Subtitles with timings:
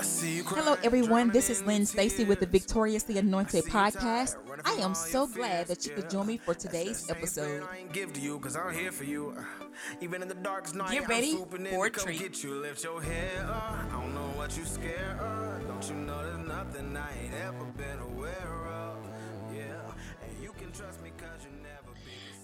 [0.00, 1.30] Hello, everyone.
[1.30, 4.36] This is Lynn Stacy with the Victoriously Anointed podcast.
[4.64, 7.64] I am so glad that you could join me for today's episode.
[10.00, 11.36] Even in the darkest night, Get ready
[11.70, 12.20] for a treat.
[12.20, 13.72] Get you, lift your head up.
[13.72, 15.66] I don't know what you scared of.
[15.66, 18.57] Don't you know there's nothing I ain't ever been aware of?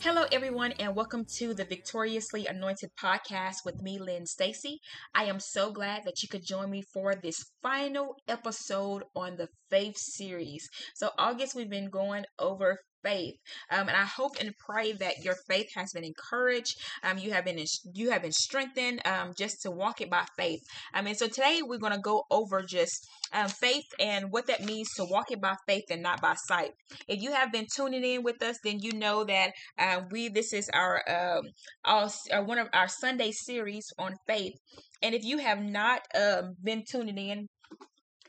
[0.05, 4.81] Hello, everyone, and welcome to the Victoriously Anointed podcast with me, Lynn Stacy.
[5.15, 9.49] I am so glad that you could join me for this final episode on the
[9.71, 10.69] Faith series.
[10.95, 13.35] So, August, we've been going over faith.
[13.71, 16.77] Um, and I hope and pray that your faith has been encouraged.
[17.03, 20.61] Um, you have been you have been strengthened um, just to walk it by faith.
[20.93, 24.65] I mean, so today we're going to go over just um, faith and what that
[24.65, 26.71] means to walk it by faith and not by sight.
[27.09, 30.53] If you have been tuning in with us, then you know that uh, we this
[30.53, 31.45] is our, um,
[31.85, 32.09] uh,
[32.43, 34.55] one of our Sunday series on faith.
[35.03, 37.47] And if you have not um, been tuning in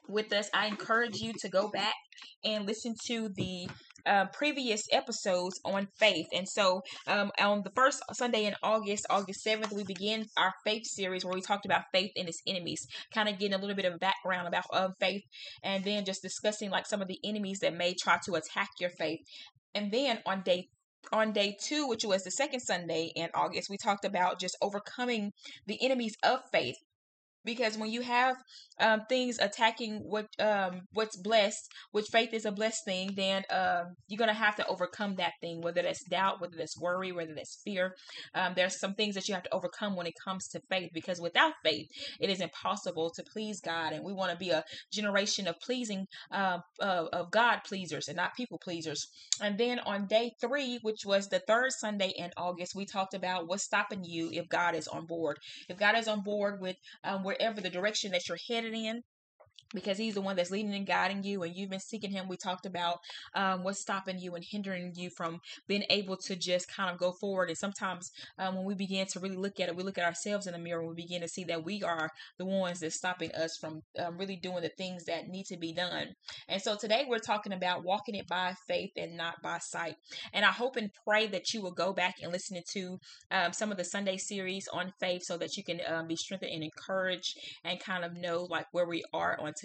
[0.08, 1.96] with us, I encourage you to go back
[2.44, 3.68] and listen to the
[4.06, 6.28] uh, previous episodes on faith.
[6.34, 10.86] And so um, on the first Sunday in August, August 7th, we begin our faith
[10.86, 13.86] series where we talked about faith and its enemies, kind of getting a little bit
[13.86, 15.24] of background about um, faith,
[15.64, 18.90] and then just discussing like some of the enemies that may try to attack your
[18.92, 19.20] faith.
[19.74, 20.68] And then on day
[21.12, 25.32] on day two, which was the second Sunday in August, we talked about just overcoming
[25.68, 26.78] the enemies of faith
[27.46, 28.36] because when you have
[28.80, 33.84] um, things attacking what um, what's blessed, which faith is a blessed thing, then uh,
[34.08, 37.62] you're gonna have to overcome that thing, whether that's doubt, whether that's worry, whether that's
[37.64, 37.96] fear.
[38.34, 41.22] Um, there's some things that you have to overcome when it comes to faith, because
[41.22, 41.88] without faith,
[42.20, 46.06] it is impossible to please God, and we want to be a generation of pleasing
[46.32, 49.08] uh, uh, of God pleasers and not people pleasers.
[49.42, 53.48] And then on day three, which was the third Sunday in August, we talked about
[53.48, 55.38] what's stopping you if God is on board.
[55.70, 59.04] If God is on board with um, wherever the direction that you're headed in
[59.76, 62.28] because he's the one that's leading and guiding you and you've been seeking him.
[62.28, 63.00] We talked about
[63.36, 67.12] um, what's stopping you and hindering you from being able to just kind of go
[67.12, 67.50] forward.
[67.50, 70.48] And sometimes um, when we begin to really look at it we look at ourselves
[70.48, 73.32] in the mirror and we begin to see that we are the ones that's stopping
[73.34, 76.08] us from um, really doing the things that need to be done.
[76.48, 79.96] And so today we're talking about walking it by faith and not by sight.
[80.34, 83.00] And i hope and pray that you will go back and listen to
[83.32, 86.52] um, some of the sunday series on faith so that you can um, be strengthened
[86.52, 89.65] and encouraged and kind of know like where we are on today.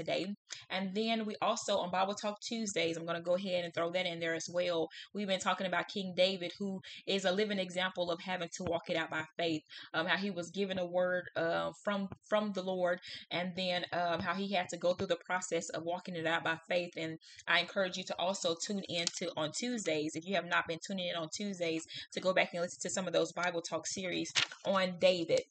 [0.70, 3.90] And then we also on Bible Talk Tuesdays, I'm going to go ahead and throw
[3.90, 4.88] that in there as well.
[5.14, 8.88] We've been talking about King David, who is a living example of having to walk
[8.88, 9.62] it out by faith.
[9.94, 13.00] Um, how he was given a word uh, from from the Lord,
[13.30, 16.44] and then um, how he had to go through the process of walking it out
[16.44, 16.92] by faith.
[16.96, 20.66] And I encourage you to also tune in to on Tuesdays if you have not
[20.66, 23.62] been tuning in on Tuesdays to go back and listen to some of those Bible
[23.62, 24.32] Talk series
[24.64, 25.42] on David.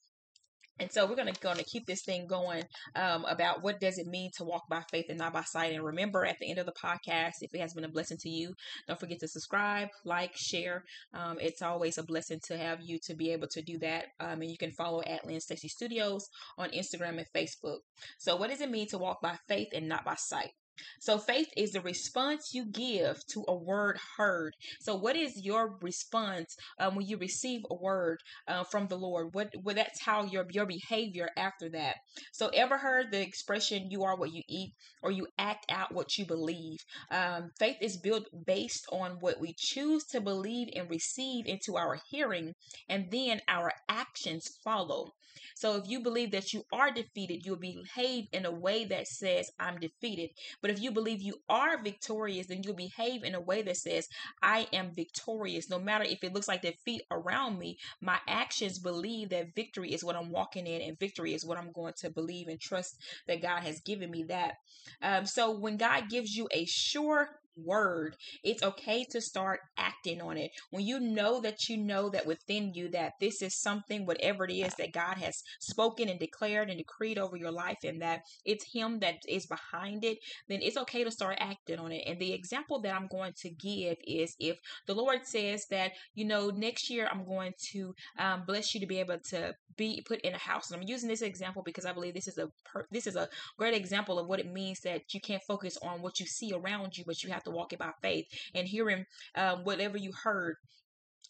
[0.79, 2.63] And so we're gonna gonna keep this thing going
[2.95, 5.73] um, about what does it mean to walk by faith and not by sight.
[5.73, 8.29] And remember, at the end of the podcast, if it has been a blessing to
[8.29, 8.53] you,
[8.87, 10.83] don't forget to subscribe, like, share.
[11.13, 14.05] Um, it's always a blessing to have you to be able to do that.
[14.19, 17.79] Um, and you can follow at Lynn Stacy Studios on Instagram and Facebook.
[18.17, 20.51] So, what does it mean to walk by faith and not by sight?
[20.99, 24.55] So faith is the response you give to a word heard.
[24.79, 29.33] So what is your response um, when you receive a word uh, from the Lord?
[29.33, 31.95] What well, that's how your your behavior after that.
[32.31, 36.17] So ever heard the expression "you are what you eat" or "you act out what
[36.17, 36.79] you believe"?
[37.11, 41.99] Um, faith is built based on what we choose to believe and receive into our
[42.09, 42.53] hearing,
[42.87, 45.13] and then our actions follow.
[45.55, 49.51] So if you believe that you are defeated, you'll behave in a way that says,
[49.59, 50.31] I'm defeated.
[50.61, 54.07] But if you believe you are victorious, then you'll behave in a way that says,
[54.41, 55.69] I am victorious.
[55.69, 60.03] No matter if it looks like defeat around me, my actions believe that victory is
[60.03, 63.41] what I'm walking in, and victory is what I'm going to believe and trust that
[63.41, 64.55] God has given me that.
[65.01, 68.15] Um, so when God gives you a sure word.
[68.43, 70.51] It's okay to start acting on it.
[70.71, 74.51] When you know that you know that within you that this is something, whatever it
[74.51, 78.73] is that God has spoken and declared and decreed over your life, and that it's
[78.73, 82.03] Him that is behind it, then it's okay to start acting on it.
[82.07, 84.57] And the example that I'm going to give is if
[84.87, 88.87] the Lord says that, you know, next year I'm going to um, bless you to
[88.87, 90.69] be able to be put in a house.
[90.69, 93.29] And I'm using this example because I believe this is a per- this is a
[93.57, 96.97] great example of what it means that you can't focus on what you see around
[96.97, 99.05] you, but you have to walk it by faith and hearing
[99.35, 100.57] um, whatever you heard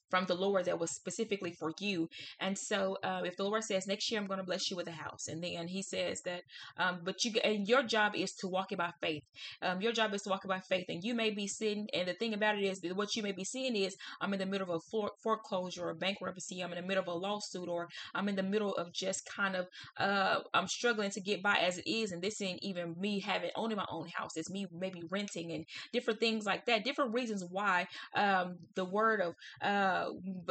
[0.10, 2.10] from the Lord that was specifically for you.
[2.40, 4.88] And so, uh, if the Lord says next year I'm going to bless you with
[4.88, 6.42] a house, and then He says that,
[6.78, 9.24] um, but you and your job is to walk it by faith.
[9.62, 11.88] Um, your job is to walk it by faith, and you may be sitting.
[11.94, 14.40] And the thing about it is, that what you may be seeing is, I'm in
[14.40, 16.62] the middle of a foreclosure or bankruptcy.
[16.62, 19.56] I'm in the middle of a lawsuit, or I'm in the middle of just kind
[19.56, 19.68] of,
[19.98, 23.52] uh, I'm struggling to get by as it is, and this ain't even me having
[23.56, 24.38] owning my own house.
[24.38, 26.84] It's me maybe renting and different things like that.
[26.84, 29.99] Different reasons why um, the word of uh,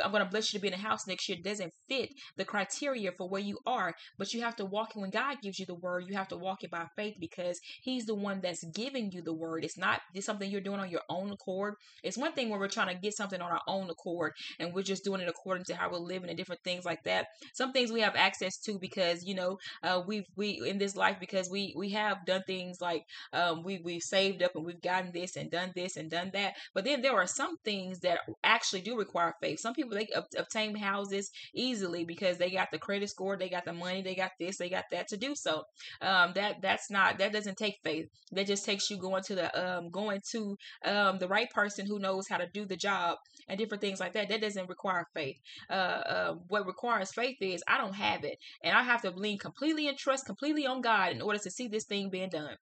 [0.05, 2.45] I'm going to bless you to be in a house next year doesn't fit the
[2.45, 3.95] criteria for where you are.
[4.19, 6.05] But you have to walk it when God gives you the word.
[6.07, 9.35] You have to walk it by faith because He's the one that's giving you the
[9.35, 9.65] word.
[9.65, 11.75] It's not something you're doing on your own accord.
[12.03, 14.83] It's one thing when we're trying to get something on our own accord and we're
[14.83, 17.27] just doing it according to how we're living and different things like that.
[17.55, 21.17] Some things we have access to because you know uh, we've we in this life
[21.21, 23.03] because we we have done things like
[23.33, 26.55] um, we we've saved up and we've gotten this and done this and done that.
[26.75, 29.61] But then there are some things that actually do require faith.
[29.61, 33.73] Some people they obtain houses easily because they got the credit score, they got the
[33.73, 35.65] money, they got this, they got that to do so.
[36.01, 38.07] Um, that that's not that doesn't take faith.
[38.33, 41.99] That just takes you going to the um, going to um, the right person who
[41.99, 43.17] knows how to do the job
[43.49, 44.29] and different things like that.
[44.29, 45.37] That doesn't require faith.
[45.71, 49.39] Uh, uh, what requires faith is I don't have it, and I have to lean
[49.39, 52.57] completely and trust completely on God in order to see this thing being done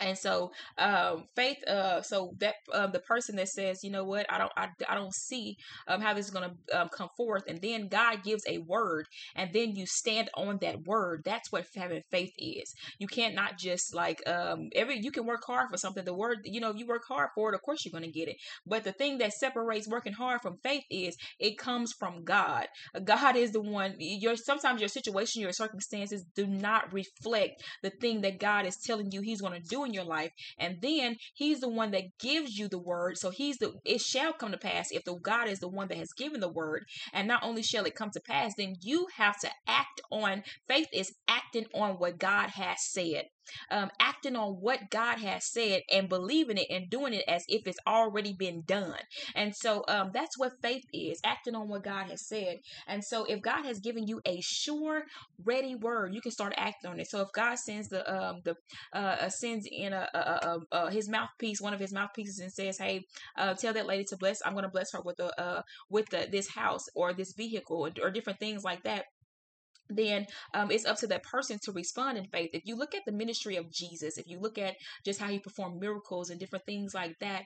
[0.00, 4.26] and so um, faith uh, so that um, the person that says you know what?
[4.30, 5.56] I don't i, I don't see
[5.88, 9.06] um, how this is going to um, come forth and then god gives a word
[9.34, 12.74] and then you stand on that word that's what having faith is.
[12.98, 16.38] You can't not just like um every you can work hard for something the word
[16.44, 18.36] you know if you work hard for it of course you're going to get it.
[18.66, 22.66] But the thing that separates working hard from faith is it comes from god.
[23.04, 28.20] God is the one your sometimes your situation your circumstances do not reflect the thing
[28.22, 30.32] that god is telling you he's going to do in your life.
[30.58, 33.18] And then he's the one that gives you the word.
[33.18, 35.98] So he's the it shall come to pass if the God is the one that
[35.98, 36.84] has given the word.
[37.12, 40.88] And not only shall it come to pass, then you have to act on faith
[40.92, 43.26] is acting on what God has said
[43.70, 47.66] um, acting on what God has said and believing it and doing it as if
[47.66, 48.98] it's already been done.
[49.34, 52.58] And so um, that's what faith is acting on what God has said.
[52.86, 55.04] And so if God has given you a sure,
[55.44, 57.08] ready word, you can start acting on it.
[57.08, 58.56] So if God sends the um, the
[58.92, 62.52] uh, uh sends in a, a, a, a, his mouthpiece, one of his mouthpieces, and
[62.52, 63.04] says, "Hey,
[63.36, 64.40] uh, tell that lady to bless.
[64.44, 67.86] I'm going to bless her with the uh, with the, this house or this vehicle
[67.86, 69.04] or, or different things like that."
[69.88, 72.50] Then um, it's up to that person to respond in faith.
[72.52, 75.38] If you look at the ministry of Jesus, if you look at just how he
[75.38, 77.44] performed miracles and different things like that,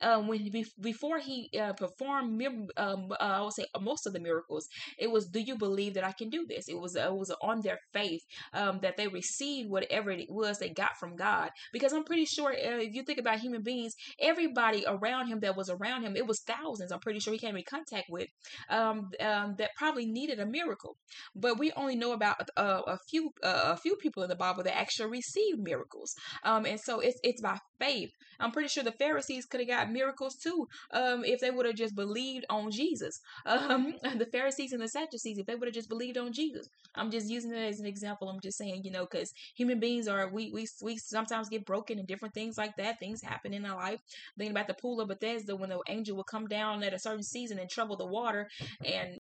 [0.00, 2.42] um, when he, before he uh, performed
[2.76, 6.04] um, uh, I would say most of the miracles, it was do you believe that
[6.04, 6.68] I can do this?
[6.68, 8.22] It was uh, it was on their faith
[8.52, 11.50] um, that they received whatever it was they got from God.
[11.72, 15.56] Because I'm pretty sure uh, if you think about human beings, everybody around him that
[15.56, 16.92] was around him, it was thousands.
[16.92, 18.28] I'm pretty sure he came in contact with
[18.68, 20.96] um, um, that probably needed a miracle.
[21.34, 24.62] But we only know about uh, a few uh, a few people in the Bible
[24.64, 26.14] that actually received miracles.
[26.44, 28.10] Um, and so it's it's by faith.
[28.38, 31.74] I'm pretty sure the Pharisees could have got miracles too um, if they would have
[31.76, 33.20] just believed on Jesus.
[33.66, 36.68] Um, the Pharisees and the Sadducees, if they would have just believed on Jesus.
[36.94, 38.28] I'm just using it as an example.
[38.28, 41.98] I'm just saying, you know, because human beings are we we we sometimes get broken
[41.98, 42.98] and different things like that.
[42.98, 44.00] Things happen in our life.
[44.36, 47.22] Thinking about the pool of Bethesda when the angel would come down at a certain
[47.22, 48.48] season and trouble the water
[48.84, 49.18] and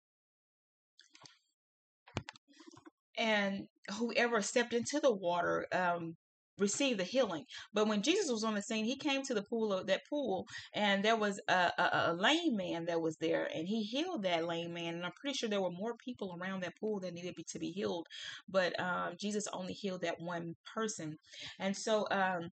[3.18, 6.16] and whoever stepped into the water um
[6.58, 7.46] receive the healing.
[7.74, 10.48] But when Jesus was on the scene, he came to the pool of that pool,
[10.74, 14.48] and there was a, a, a, lame man that was there, and he healed that
[14.48, 14.96] lame man.
[14.96, 17.72] And I'm pretty sure there were more people around that pool that needed to be
[17.72, 18.08] healed,
[18.50, 21.18] but um, Jesus only healed that one person.
[21.60, 22.50] And so um,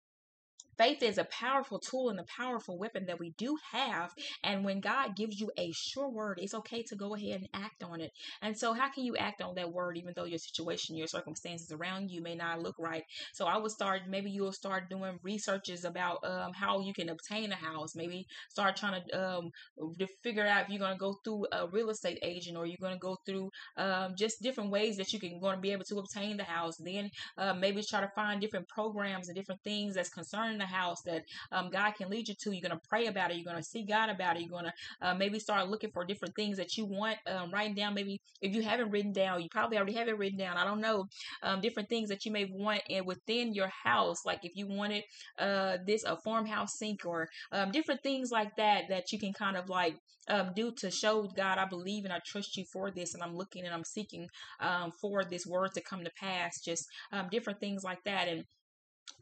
[0.77, 4.11] Faith is a powerful tool and a powerful weapon that we do have.
[4.43, 7.83] And when God gives you a sure word, it's okay to go ahead and act
[7.83, 8.11] on it.
[8.41, 11.71] And so, how can you act on that word even though your situation, your circumstances
[11.71, 13.03] around you may not look right?
[13.33, 17.51] So, I would start, maybe you'll start doing researches about um, how you can obtain
[17.51, 17.95] a house.
[17.95, 19.51] Maybe start trying to, um,
[19.99, 22.77] to figure out if you're going to go through a real estate agent or you're
[22.81, 25.85] going to go through um, just different ways that you can going to be able
[25.85, 26.77] to obtain the house.
[26.77, 31.01] Then uh, maybe try to find different programs and different things that's concerning the house
[31.03, 32.51] that um, God can lead you to.
[32.51, 33.38] You're going to pray about it.
[33.38, 34.41] You're going to see God about it.
[34.41, 37.75] You're going to uh, maybe start looking for different things that you want, um, writing
[37.75, 37.94] down.
[37.94, 40.58] Maybe if you haven't written down, you probably already have it written down.
[40.58, 41.06] I don't know.
[41.44, 45.03] Um, different things that you may want and within your house, like if you wanted
[45.39, 49.58] uh, this a farmhouse sink or um, different things like that that you can kind
[49.58, 49.96] of like
[50.30, 53.36] um, do to show God I believe and I trust you for this, and I'm
[53.36, 54.27] looking and I'm seeking
[54.60, 56.62] um, for this word to come to pass.
[56.62, 56.88] Just
[57.32, 58.44] different things like that, and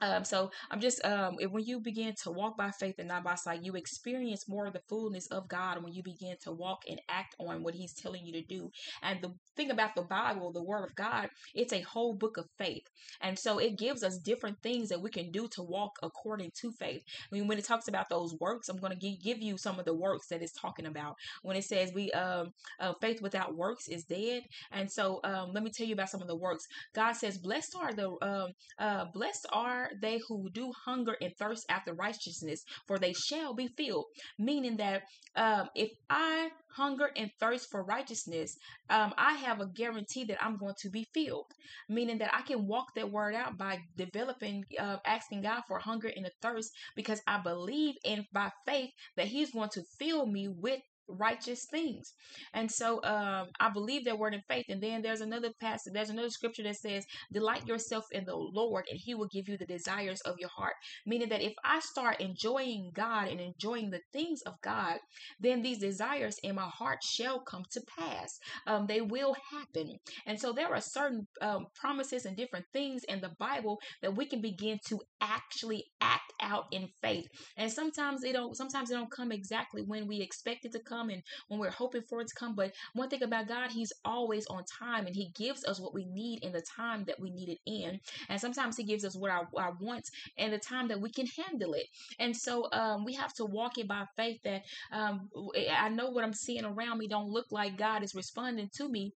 [0.02, 3.36] um, so I'm just um, when you begin to walk by faith and not by
[3.36, 7.02] sight, you experience more of the fullness of God when you begin to walk and
[7.10, 8.72] act on what He's telling you to do.
[9.04, 12.46] And the thing about the Bible, the Word of God, it's a whole book of
[12.58, 12.84] faith,
[13.22, 16.72] and so it gives us different things that we can do to walk according to
[16.72, 17.02] faith.
[17.32, 19.86] I mean, when it talks about those works, I'm going to give you some of
[19.86, 21.16] the works that it's talking about.
[21.42, 25.64] When it says we um, uh, faith without works is dead, and so um, let
[25.64, 26.66] me tell you about some of the works.
[26.96, 29.69] God says, "Blessed are the um, uh, blessed are."
[30.02, 34.06] They who do hunger and thirst after righteousness, for they shall be filled.
[34.38, 35.04] Meaning that
[35.36, 38.56] um, if I hunger and thirst for righteousness,
[38.90, 41.48] um, I have a guarantee that I'm going to be filled.
[41.88, 46.12] Meaning that I can walk that word out by developing, uh, asking God for hunger
[46.16, 50.48] and a thirst because I believe in by faith that He's going to fill me
[50.48, 52.14] with righteous things.
[52.54, 54.66] And so um, I believe that word in faith.
[54.70, 58.86] And then there's another passage, there's another scripture that says, Delight yourself in the Lord,
[58.90, 60.74] and He will give you the desires of your heart.
[61.06, 64.98] Meaning that if I start enjoying God and enjoying the things of God,
[65.40, 68.38] then these desires in my heart shall come to pass.
[68.68, 69.98] Um, they will happen.
[70.26, 74.26] And so there are certain um, promises and different things in the Bible that we
[74.26, 77.26] can begin to actually act out in faith.
[77.58, 80.99] And sometimes they don't, sometimes they don't come exactly when we expect it to come
[81.00, 82.56] come and when we're hoping for it to come.
[82.56, 86.06] But one thing about God, He's always on time and He gives us what we
[86.06, 88.00] need in the time that we need it in.
[88.30, 91.28] And sometimes He gives us what our, our wants and the time that we can
[91.28, 91.86] handle it.
[92.20, 95.30] And so um, we have to walk it by faith that um,
[95.72, 99.14] I know what I'm seeing around me don't look like God is responding to me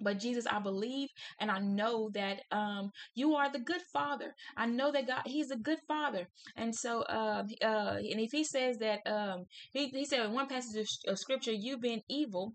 [0.00, 1.08] but Jesus, I believe
[1.40, 4.34] and I know that um, you are the good father.
[4.56, 6.28] I know that God, He's a good father.
[6.56, 10.48] And so, uh, uh, and if He says that, um, he, he said in one
[10.48, 10.76] passage
[11.06, 12.54] of, of scripture, you've been evil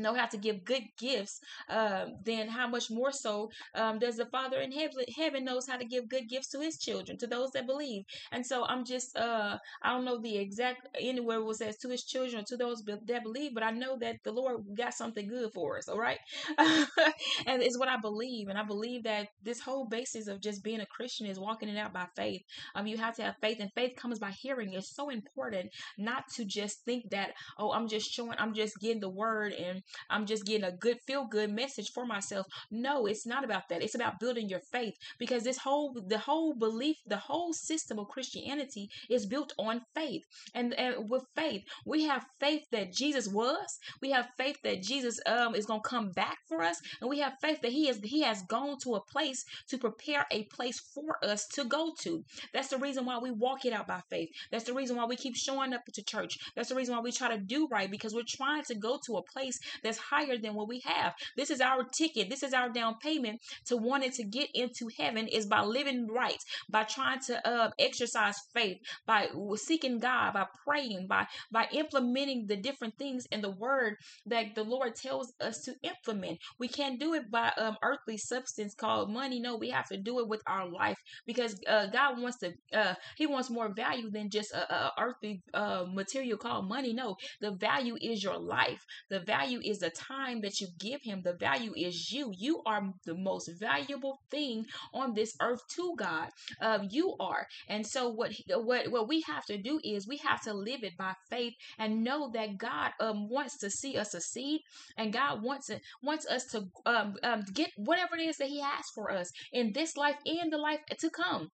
[0.00, 4.26] know how to give good gifts, uh, then how much more so um, does the
[4.26, 7.50] Father in heaven, heaven knows how to give good gifts to His children, to those
[7.52, 8.04] that believe.
[8.32, 12.04] And so I'm just, uh, I don't know the exact anywhere it says to His
[12.04, 15.78] children, to those that believe, but I know that the Lord got something good for
[15.78, 15.88] us.
[15.88, 16.18] All right,
[16.58, 20.80] and it's what I believe, and I believe that this whole basis of just being
[20.80, 22.42] a Christian is walking it out by faith.
[22.74, 24.72] Um, you have to have faith, and faith comes by hearing.
[24.72, 29.00] It's so important not to just think that oh, I'm just showing, I'm just getting
[29.00, 32.46] the word and I'm just getting a good feel good message for myself.
[32.70, 33.82] No, it's not about that.
[33.82, 38.08] It's about building your faith because this whole the whole belief, the whole system of
[38.08, 40.22] Christianity is built on faith.
[40.54, 43.78] And, and with faith, we have faith that Jesus was.
[44.00, 47.20] We have faith that Jesus um is going to come back for us, and we
[47.20, 50.80] have faith that he has he has gone to a place to prepare a place
[50.94, 52.24] for us to go to.
[52.52, 54.30] That's the reason why we walk it out by faith.
[54.50, 56.38] That's the reason why we keep showing up to church.
[56.56, 59.16] That's the reason why we try to do right because we're trying to go to
[59.16, 61.14] a place that's higher than what we have.
[61.36, 62.30] This is our ticket.
[62.30, 66.42] This is our down payment to wanting to get into heaven is by living right,
[66.68, 72.56] by trying to uh, exercise faith, by seeking God, by praying, by by implementing the
[72.56, 73.96] different things in the Word
[74.26, 76.38] that the Lord tells us to implement.
[76.58, 79.40] We can't do it by um, earthly substance called money.
[79.40, 82.52] No, we have to do it with our life because uh, God wants to.
[82.72, 86.92] Uh, he wants more value than just a, a earthly uh, material called money.
[86.92, 88.84] No, the value is your life.
[89.10, 91.22] The value is the time that you give him.
[91.22, 92.32] The value is you.
[92.36, 96.28] You are the most valuable thing on this earth to God.
[96.60, 97.46] Um, you are.
[97.68, 100.96] And so what what what we have to do is we have to live it
[100.96, 104.62] by faith and know that God um wants to see us succeed
[104.96, 108.60] and God wants it wants us to um, um get whatever it is that he
[108.60, 111.50] has for us in this life and the life to come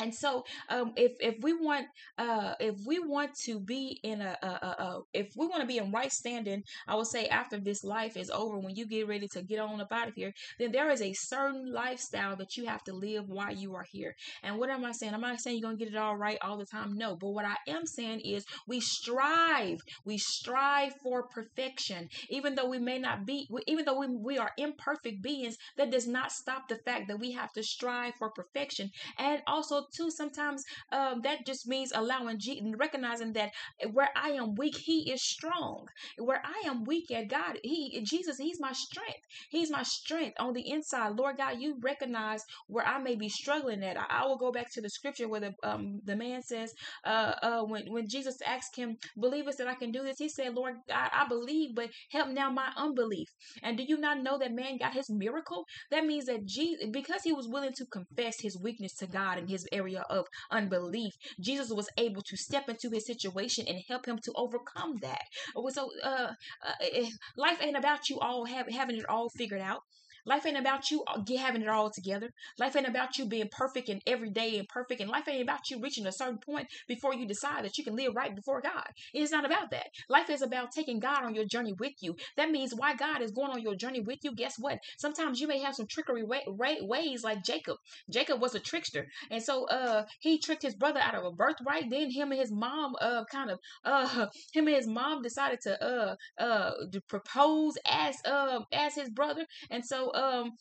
[0.00, 1.86] and so um, if if we want
[2.18, 5.66] uh, if we want to be in a, a, a, a if we want to
[5.66, 9.08] be in right standing i would say after this life is over when you get
[9.08, 12.56] ready to get on up out of here then there is a certain lifestyle that
[12.56, 14.14] you have to live while you are here.
[14.42, 15.14] And what am i saying?
[15.14, 16.96] I'm not saying you're gonna get it all right all the time?
[16.96, 17.16] No.
[17.16, 22.08] But what i am saying is we strive we strive for perfection.
[22.28, 26.06] Even though we may not be even though we, we are imperfect beings that does
[26.06, 28.90] not stop the fact that we have to strive for perfection.
[29.18, 33.50] And also too, sometimes um, that just means allowing, G- and recognizing that
[33.92, 35.86] where I am weak, He is strong.
[36.18, 39.26] Where I am weak at God, He, Jesus, He's my strength.
[39.50, 41.14] He's my strength on the inside.
[41.16, 43.98] Lord God, you recognize where I may be struggling at.
[43.98, 46.72] I, I will go back to the scripture where the um the man says,
[47.04, 50.28] uh, uh, when when Jesus asked him, "Believe us that I can do this," he
[50.28, 53.28] said, "Lord God, I believe, but help now my unbelief."
[53.62, 55.64] And do you not know that man got his miracle?
[55.90, 59.48] That means that Jesus, because he was willing to confess his weakness to God and
[59.48, 64.18] his area of unbelief, Jesus was able to step into his situation and help him
[64.18, 65.24] to overcome that.
[65.70, 66.32] So, uh,
[66.66, 69.82] uh, life ain't about you all have, having it all figured out.
[70.26, 72.30] Life ain't about you uh, having it all together.
[72.58, 75.00] Life ain't about you being perfect and every day and perfect.
[75.00, 77.96] And life ain't about you reaching a certain point before you decide that you can
[77.96, 78.86] live right before God.
[79.12, 79.88] It's not about that.
[80.08, 82.16] Life is about taking God on your journey with you.
[82.36, 84.34] That means why God is going on your journey with you.
[84.34, 84.78] Guess what?
[84.98, 87.76] Sometimes you may have some trickery way, way, ways like Jacob.
[88.10, 89.06] Jacob was a trickster.
[89.30, 91.90] And so uh he tricked his brother out of a birthright.
[91.90, 95.82] Then him and his mom uh kind of uh him and his mom decided to
[95.82, 99.46] uh uh to propose as um as his brother.
[99.70, 100.56] And so um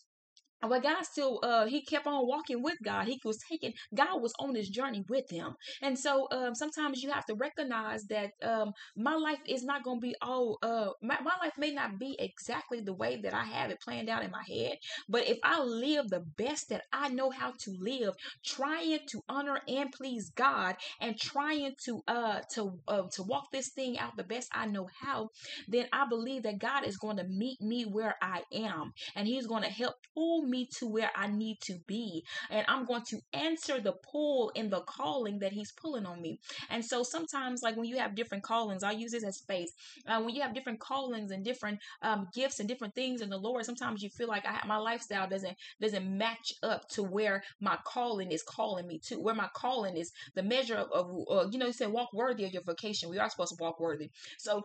[0.67, 3.07] but God still, uh, he kept on walking with God.
[3.07, 5.55] He was taking, God was on this journey with him.
[5.81, 9.99] And so um, sometimes you have to recognize that um, my life is not going
[9.99, 13.43] to be all, uh, my, my life may not be exactly the way that I
[13.43, 14.77] have it planned out in my head.
[15.09, 18.13] But if I live the best that I know how to live,
[18.45, 23.69] trying to honor and please God and trying to, uh, to, uh, to walk this
[23.69, 25.29] thing out the best I know how,
[25.67, 29.47] then I believe that God is going to meet me where I am and he's
[29.47, 32.23] going to help pull me me to where I need to be.
[32.49, 36.39] And I'm going to answer the pull in the calling that He's pulling on me.
[36.69, 39.71] And so sometimes, like when you have different callings, I use this as faith.
[40.07, 43.37] Uh, when you have different callings and different um, gifts and different things in the
[43.37, 47.77] Lord, sometimes you feel like I, my lifestyle doesn't doesn't match up to where my
[47.85, 49.15] calling is calling me to.
[49.19, 52.45] Where my calling is the measure of, of uh, you know, you said walk worthy
[52.45, 53.09] of your vocation.
[53.09, 54.09] We are supposed to walk worthy.
[54.37, 54.63] So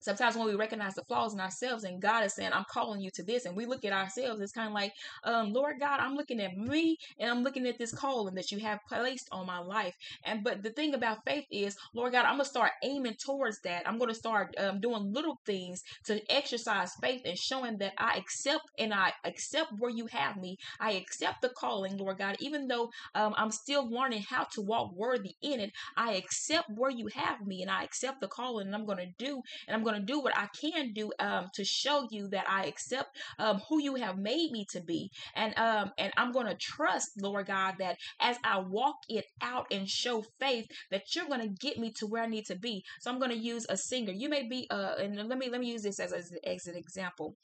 [0.00, 3.10] sometimes when we recognize the flaws in ourselves and God is saying, I'm calling you
[3.14, 4.92] to this, and we look at ourselves, it's kind of like,
[5.24, 8.58] um, Lord God, I'm looking at me and I'm looking at this calling that you
[8.60, 9.94] have placed on my life.
[10.24, 13.88] And but the thing about faith is, Lord God, I'm gonna start aiming towards that.
[13.88, 18.64] I'm gonna start um, doing little things to exercise faith and showing that I accept
[18.78, 20.56] and I accept where you have me.
[20.80, 24.92] I accept the calling, Lord God, even though um, I'm still learning how to walk
[24.94, 25.72] worthy in it.
[25.96, 29.42] I accept where you have me and I accept the calling and I'm gonna do
[29.66, 32.44] and I'm gonna going to do what I can do um, to show you that
[32.48, 36.46] I accept um, who you have made me to be, and um, and I'm going
[36.46, 41.26] to trust, Lord God, that as I walk it out and show faith, that you're
[41.26, 42.82] going to get me to where I need to be.
[43.00, 44.12] So I'm going to use a singer.
[44.12, 46.76] You may be, uh, and let me let me use this as, as, as an
[46.76, 47.34] example.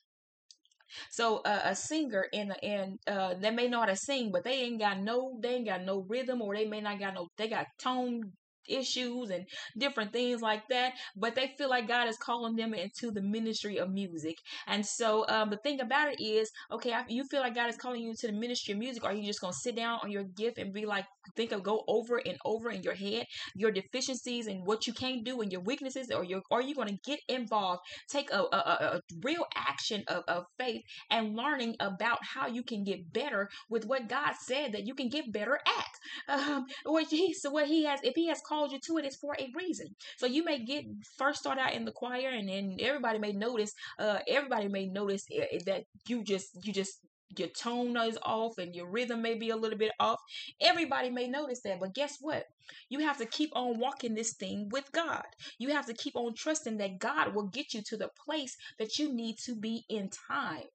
[1.11, 4.45] So uh, a singer in the in uh, they may know how to sing, but
[4.45, 7.29] they ain't got no they ain't got no rhythm, or they may not got no
[7.37, 8.33] they got tone
[8.69, 9.47] issues and
[9.79, 13.79] different things like that, but they feel like God is calling them into the ministry
[13.79, 14.37] of music.
[14.67, 18.03] And so um, the thing about it is, okay, you feel like God is calling
[18.03, 20.25] you into the ministry of music, are you just going to sit down on your
[20.25, 21.05] gift and be like,
[21.37, 25.25] think of go over and over in your head your deficiencies and what you can't
[25.25, 28.57] do and your weaknesses, or you are you going to get involved, take a, a,
[28.57, 33.85] a real action of, of faith and learning about how you can get better with
[33.87, 35.87] what God said that you can get better at.
[36.29, 39.05] Um, what he so what he has if he has called called you to it
[39.05, 39.89] is for a reason.
[40.17, 40.85] So you may get
[41.19, 43.73] first start out in the choir, and then everybody may notice.
[43.99, 47.01] Uh, everybody may notice eh, eh, that you just you just
[47.37, 50.21] your tone is off and your rhythm may be a little bit off.
[50.61, 52.45] Everybody may notice that, but guess what?
[52.89, 55.25] You have to keep on walking this thing with God.
[55.59, 58.99] You have to keep on trusting that God will get you to the place that
[58.99, 60.69] you need to be in time.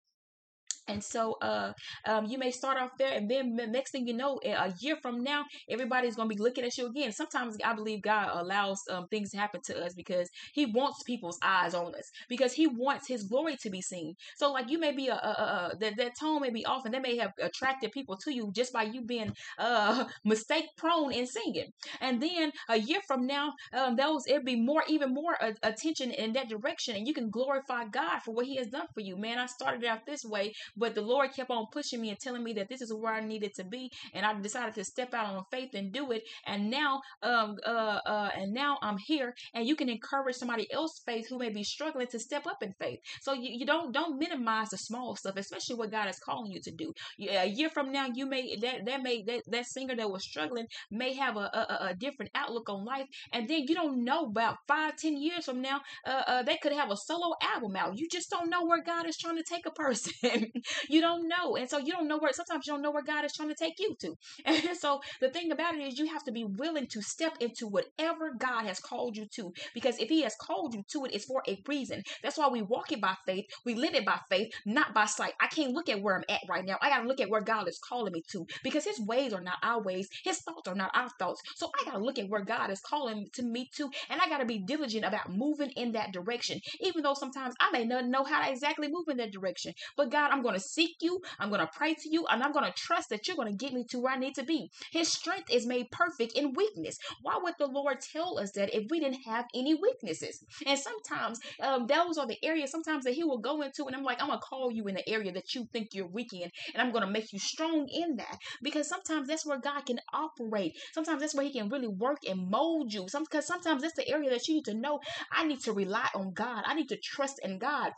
[0.88, 1.74] And so uh,
[2.06, 4.98] um, you may start off there, and then the next thing you know, a year
[5.02, 7.12] from now, everybody's going to be looking at you again.
[7.12, 11.38] Sometimes I believe God allows um, things to happen to us because He wants people's
[11.44, 14.15] eyes on us, because He wants His glory to be seen.
[14.36, 16.94] So, like, you may be a, a, a that, that tone may be off, and
[16.94, 21.28] that may have attracted people to you just by you being uh, mistake prone in
[21.28, 21.72] singing.
[22.02, 26.34] And then a year from now, um, those it'll be more, even more attention in
[26.34, 29.15] that direction, and you can glorify God for what He has done for you.
[29.15, 32.44] Man, I started out this way but the Lord kept on pushing me and telling
[32.44, 35.28] me that this is where I needed to be, and I decided to step out
[35.28, 36.24] on faith and do it.
[36.46, 41.02] And now, um, uh, uh, and now I'm here, and you can encourage somebody else
[41.06, 43.00] faith who may be struggling to step up in faith.
[43.22, 46.62] So you, you don't don't minimize the small stuff, especially what God is calling you
[46.62, 46.94] to do.
[47.20, 50.68] A year from now, you may that that may that that singer that was struggling
[50.90, 54.58] may have a, a, a different outlook on life, and then you don't know about
[54.68, 57.98] five ten years from now, uh, uh, they could have a solo album out.
[57.98, 60.12] You just don't know where God is trying to take a person.
[60.89, 61.56] you don't know.
[61.56, 63.56] And so you don't know where, sometimes you don't know where God is trying to
[63.56, 64.15] take you to.
[64.45, 67.67] And so the thing about it is you have to be willing to step into
[67.67, 69.54] whatever God has called you to.
[69.74, 72.04] Because if He has called you to it, it's for a reason.
[72.24, 73.45] That's why we walk it by faith.
[73.65, 75.34] We live it by faith, not by sight.
[75.39, 76.78] I can't look at where I'm at right now.
[76.82, 79.41] I got to look at where God is calling me to because His ways are
[79.41, 80.10] not our ways.
[80.24, 81.41] His thoughts are not our thoughts.
[81.56, 83.89] So I got to look at where God is calling to me to.
[84.10, 86.60] And I got to be diligent about moving in that direction.
[86.80, 89.74] Even though sometimes I may not know how to exactly move in that direction.
[89.97, 91.22] But God, I'm going going to seek you.
[91.40, 92.26] I'm going to pray to you.
[92.30, 94.36] And I'm going to trust that you're going to get me to where I need
[94.36, 94.70] to be.
[94.92, 96.98] His strength is made perfect in weakness.
[97.22, 100.44] Why would the Lord tell us that if we didn't have any weaknesses?
[100.66, 104.04] And sometimes um, those are the areas sometimes that He will go into, and I'm
[104.04, 106.50] like, I'm going to call you in the area that you think you're weak in,
[106.74, 108.38] and I'm going to make you strong in that.
[108.62, 110.74] Because sometimes that's where God can operate.
[110.94, 113.06] Sometimes that's where He can really work and mold you.
[113.06, 115.00] Because sometimes that's the area that you need to know
[115.32, 116.64] I need to rely on God.
[116.66, 117.92] I need to trust in God.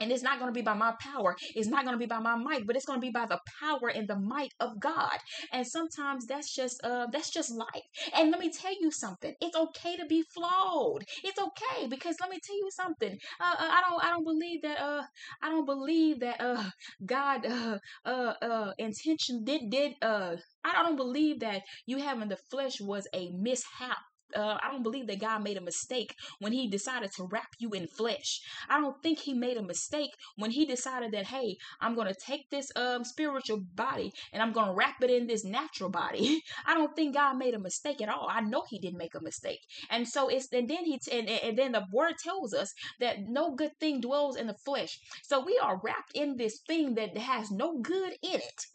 [0.00, 1.36] And it's not going to be by my power.
[1.54, 3.38] It's not going to be by my might, but it's going to be by the
[3.60, 5.18] power and the might of God.
[5.52, 7.86] And sometimes that's just uh that's just life.
[8.14, 9.34] And let me tell you something.
[9.40, 11.04] It's okay to be flawed.
[11.22, 13.18] It's okay because let me tell you something.
[13.40, 15.02] Uh, uh I don't I don't believe that uh
[15.42, 16.70] I don't believe that uh
[17.04, 22.38] God uh uh uh intention did did uh I don't believe that you having the
[22.50, 23.98] flesh was a mishap
[24.34, 27.70] uh, I don't believe that God made a mistake when He decided to wrap you
[27.70, 28.40] in flesh.
[28.68, 32.14] I don't think He made a mistake when He decided that, hey, I'm going to
[32.14, 36.42] take this um, spiritual body and I'm going to wrap it in this natural body.
[36.66, 38.28] I don't think God made a mistake at all.
[38.30, 39.60] I know He didn't make a mistake.
[39.90, 43.18] And so it's, and then He, t- and, and then the word tells us that
[43.28, 44.98] no good thing dwells in the flesh.
[45.22, 48.66] So we are wrapped in this thing that has no good in it,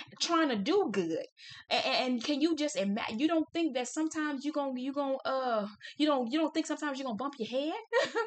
[0.20, 1.26] trying to do good.
[1.70, 3.18] And, and can you just imagine?
[3.18, 6.52] You don't think that sometimes you're going to, you gonna uh you don't you don't
[6.52, 7.80] think sometimes you're gonna bump your head?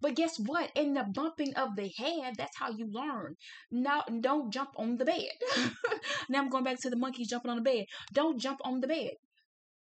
[0.00, 0.72] But guess what?
[0.74, 3.36] In the bumping of the head that's how you learn.
[3.70, 5.30] Now don't jump on the bed.
[6.28, 7.86] Now i'm going back to the monkeys jumping on the bed.
[8.12, 9.12] Don't jump on the bed.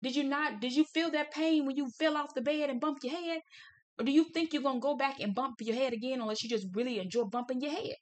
[0.04, 2.82] Did you not did you feel that pain when you fell off the bed and
[2.82, 3.42] bumped your head?
[4.00, 6.50] Or do you think you're gonna go back and bump your head again unless you
[6.50, 7.96] just really enjoy bumping your head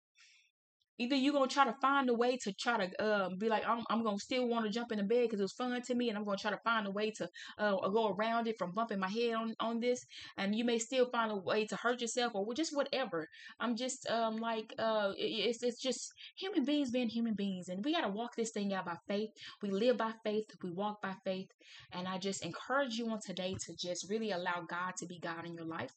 [0.99, 3.83] Either you're gonna try to find a way to try to uh, be like, I'm,
[3.89, 6.09] I'm gonna still want to jump in the bed because it was fun to me,
[6.09, 7.29] and I'm gonna try to find a way to
[7.59, 10.05] uh, go around it from bumping my head on, on this.
[10.37, 13.27] And you may still find a way to hurt yourself or just whatever.
[13.59, 17.93] I'm just um like uh it's it's just human beings being human beings, and we
[17.93, 19.29] gotta walk this thing out by faith.
[19.61, 21.49] We live by faith, we walk by faith,
[21.91, 25.45] and I just encourage you on today to just really allow God to be God
[25.45, 25.91] in your life.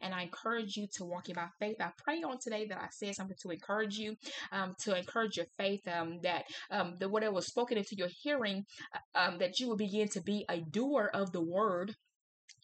[0.00, 1.76] And I encourage you to walk it by faith.
[1.80, 4.16] I pray on today that I said something to encourage you
[4.50, 8.64] um, to encourage your faith, um, that um, the whatever was spoken into your hearing,
[8.94, 11.94] uh, um, that you will begin to be a doer of the word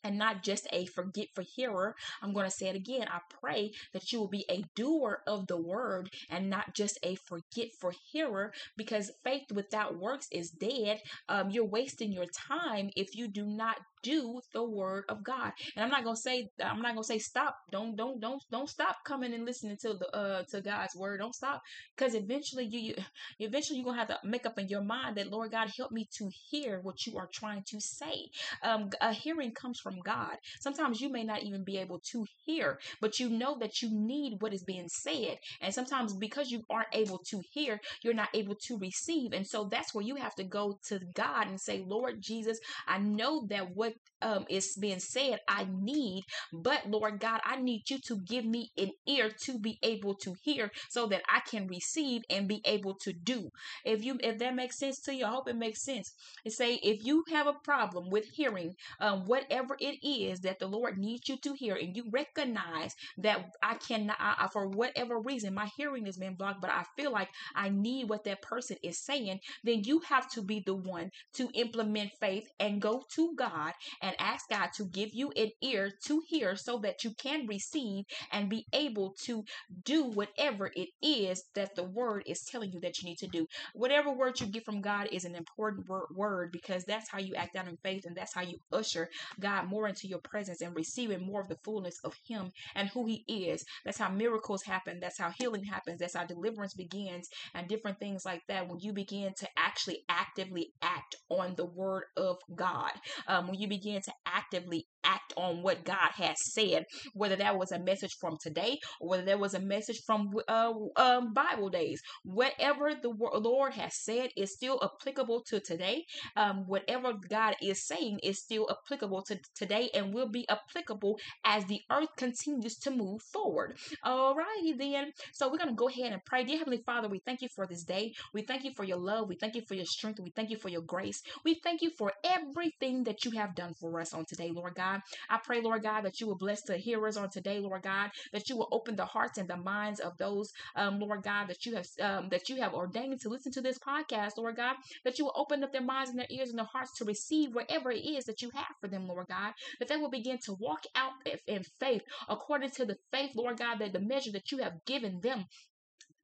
[0.04, 1.94] and not just a forgetful hearer.
[2.22, 3.06] I'm going to say it again.
[3.10, 7.16] I pray that you will be a doer of the word and not just a
[7.16, 11.00] forgetful hearer because faith without works is dead.
[11.28, 15.52] Um, you're wasting your time if you do not do the word of God.
[15.76, 17.56] And I'm not gonna say I'm not gonna say stop.
[17.72, 21.18] Don't don't don't don't stop coming and listening to the uh to God's word.
[21.20, 21.62] Don't stop
[21.96, 22.94] because eventually you, you
[23.46, 26.08] eventually you're gonna have to make up in your mind that Lord God help me
[26.18, 28.28] to hear what you are trying to say.
[28.62, 30.36] Um, a hearing comes from God.
[30.60, 34.40] Sometimes you may not even be able to hear, but you know that you need
[34.40, 35.38] what is being said.
[35.60, 39.32] And sometimes because you aren't able to hear, you're not able to receive.
[39.32, 42.98] And so that's where you have to go to God and say, Lord Jesus, I
[42.98, 43.87] know that what
[44.22, 48.70] um, is being said I need, but Lord God, I need you to give me
[48.76, 52.94] an ear to be able to hear so that I can receive and be able
[53.02, 53.50] to do.
[53.84, 56.12] If you if that makes sense to you, I hope it makes sense.
[56.44, 60.66] And say if you have a problem with hearing um, whatever it is that the
[60.66, 65.54] Lord needs you to hear, and you recognize that I cannot I, for whatever reason
[65.54, 69.04] my hearing has been blocked, but I feel like I need what that person is
[69.04, 73.72] saying, then you have to be the one to implement faith and go to God
[74.02, 78.04] and ask God to give you an ear to hear so that you can receive
[78.32, 79.44] and be able to
[79.84, 83.46] do whatever it is that the word is telling you that you need to do.
[83.74, 87.56] Whatever word you get from God is an important word because that's how you act
[87.56, 89.08] out in faith and that's how you usher
[89.40, 93.06] God more into your presence and receiving more of the fullness of Him and who
[93.06, 93.64] He is.
[93.84, 95.00] That's how miracles happen.
[95.00, 96.00] That's how healing happens.
[96.00, 98.68] That's how deliverance begins and different things like that.
[98.68, 102.92] When you begin to actually actively act on the word of God,
[103.28, 106.84] um, when you begin to actively act on what God has said,
[107.14, 110.72] whether that was a message from today or whether there was a message from uh,
[110.96, 112.00] um, Bible days.
[112.24, 116.04] Whatever the Lord has said is still applicable to today.
[116.36, 121.64] Um, whatever God is saying is still applicable to today and will be applicable as
[121.66, 123.76] the earth continues to move forward.
[124.02, 125.12] All righty then.
[125.32, 126.44] So we're going to go ahead and pray.
[126.44, 128.12] Dear Heavenly Father, we thank you for this day.
[128.34, 129.28] We thank you for your love.
[129.28, 130.20] We thank you for your strength.
[130.20, 131.20] We thank you for your grace.
[131.44, 135.02] We thank you for everything that you have done for us on today, Lord God.
[135.28, 138.48] I pray, Lord God, that you will bless the hearers on today, Lord God, that
[138.48, 141.76] you will open the hearts and the minds of those, um, Lord God, that you
[141.76, 145.24] have um, that you have ordained to listen to this podcast, Lord God, that you
[145.24, 148.04] will open up their minds and their ears and their hearts to receive whatever it
[148.04, 151.12] is that you have for them, Lord God, that they will begin to walk out
[151.46, 155.20] in faith according to the faith, Lord God, that the measure that you have given
[155.20, 155.46] them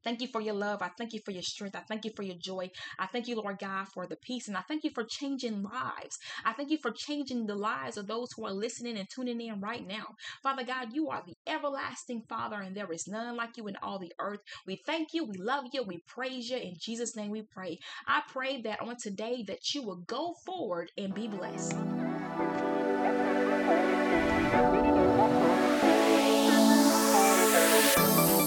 [0.05, 0.83] thank you for your love.
[0.83, 1.77] I thank you for your strength.
[1.77, 2.71] I thank you for your joy.
[2.99, 4.49] I thank you, Lord God, for the peace.
[4.49, 6.19] And I thank you for changing lives.
[6.45, 9.61] I thank you for changing the lives of those who are listening and tuning in
[9.61, 10.15] right now.
[10.43, 13.99] Father God, you are the everlasting Father, and there is none like you in all
[13.99, 14.41] the earth.
[14.67, 15.25] We thank you.
[15.25, 15.83] We love you.
[15.83, 16.59] We praise you.
[16.59, 17.79] In Jesus' name we pray.
[18.07, 21.75] I pray that on today that you will go forward and be blessed.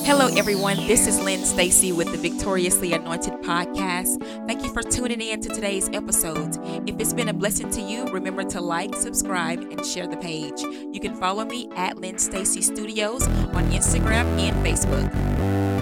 [0.08, 0.78] Hello, everyone.
[0.88, 4.24] This is Lynn Stacy with the Victoriously Anointed podcast.
[4.48, 6.58] Thank you for tuning in to today's episode.
[6.88, 10.62] If it's been a blessing to you, remember to like, subscribe, and share the page.
[10.94, 15.77] You can follow me at Lynn Stacy Studios on Instagram and Facebook.